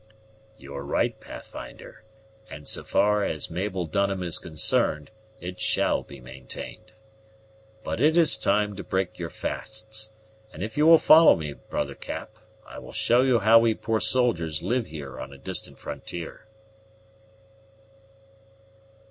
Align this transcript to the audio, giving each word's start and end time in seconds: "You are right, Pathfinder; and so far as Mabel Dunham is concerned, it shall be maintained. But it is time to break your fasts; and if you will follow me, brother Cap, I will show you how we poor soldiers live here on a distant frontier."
"You 0.57 0.73
are 0.73 0.83
right, 0.83 1.19
Pathfinder; 1.19 2.03
and 2.49 2.67
so 2.67 2.83
far 2.83 3.23
as 3.23 3.51
Mabel 3.51 3.85
Dunham 3.85 4.23
is 4.23 4.39
concerned, 4.39 5.11
it 5.39 5.59
shall 5.59 6.01
be 6.01 6.19
maintained. 6.19 6.91
But 7.83 8.01
it 8.01 8.17
is 8.17 8.35
time 8.39 8.75
to 8.77 8.83
break 8.83 9.19
your 9.19 9.29
fasts; 9.29 10.11
and 10.51 10.63
if 10.63 10.75
you 10.75 10.87
will 10.87 10.97
follow 10.97 11.35
me, 11.35 11.53
brother 11.53 11.93
Cap, 11.93 12.31
I 12.65 12.79
will 12.79 12.91
show 12.93 13.21
you 13.21 13.37
how 13.41 13.59
we 13.59 13.75
poor 13.75 13.99
soldiers 13.99 14.63
live 14.63 14.87
here 14.87 15.19
on 15.19 15.31
a 15.31 15.37
distant 15.37 15.77
frontier." 15.77 16.47